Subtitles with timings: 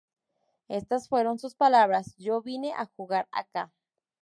[0.67, 3.71] Estas fueron sus palabras:"Yo vine a jugar acá.